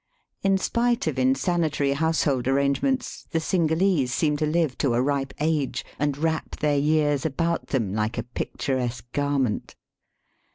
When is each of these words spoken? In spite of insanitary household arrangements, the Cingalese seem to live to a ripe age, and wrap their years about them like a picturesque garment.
In 0.41 0.57
spite 0.57 1.05
of 1.05 1.19
insanitary 1.19 1.93
household 1.93 2.47
arrangements, 2.47 3.27
the 3.29 3.39
Cingalese 3.39 4.11
seem 4.11 4.35
to 4.37 4.47
live 4.47 4.75
to 4.79 4.95
a 4.95 4.99
ripe 5.03 5.31
age, 5.39 5.85
and 5.99 6.17
wrap 6.17 6.55
their 6.55 6.75
years 6.75 7.23
about 7.23 7.67
them 7.67 7.93
like 7.93 8.17
a 8.17 8.23
picturesque 8.23 9.05
garment. 9.11 9.75